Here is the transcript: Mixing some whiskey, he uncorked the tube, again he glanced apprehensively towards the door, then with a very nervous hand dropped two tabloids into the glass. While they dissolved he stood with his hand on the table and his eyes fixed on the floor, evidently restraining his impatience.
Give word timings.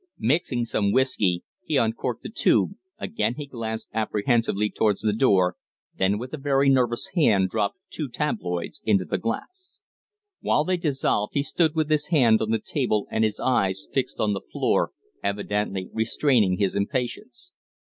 Mixing 0.17 0.65
some 0.65 0.91
whiskey, 0.91 1.43
he 1.63 1.77
uncorked 1.77 2.23
the 2.23 2.29
tube, 2.31 2.71
again 2.97 3.35
he 3.35 3.45
glanced 3.45 3.89
apprehensively 3.93 4.71
towards 4.71 5.01
the 5.01 5.13
door, 5.13 5.57
then 5.95 6.17
with 6.17 6.33
a 6.33 6.39
very 6.39 6.69
nervous 6.69 7.09
hand 7.13 7.51
dropped 7.51 7.77
two 7.91 8.09
tabloids 8.09 8.81
into 8.83 9.05
the 9.05 9.19
glass. 9.19 9.77
While 10.39 10.63
they 10.63 10.77
dissolved 10.77 11.35
he 11.35 11.43
stood 11.43 11.75
with 11.75 11.91
his 11.91 12.07
hand 12.07 12.41
on 12.41 12.49
the 12.49 12.57
table 12.57 13.05
and 13.11 13.23
his 13.23 13.39
eyes 13.39 13.85
fixed 13.93 14.19
on 14.19 14.33
the 14.33 14.41
floor, 14.41 14.91
evidently 15.23 15.91
restraining 15.93 16.57
his 16.57 16.73
impatience. 16.75 17.51